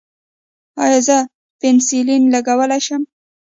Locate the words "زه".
1.07-1.17